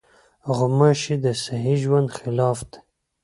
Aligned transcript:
غوماشې 0.55 1.15
د 1.23 1.25
صحي 1.43 1.75
ژوند 1.83 2.07
خلاف 2.17 2.59
دي. 2.71 2.79